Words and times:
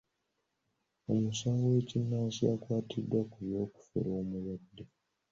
Omusawo 1.13 1.63
w'ekinnansi 1.73 2.41
yakwatiddwa 2.49 3.19
ku 3.31 3.37
by'okufera 3.47 4.09
omulwadde. 4.21 4.83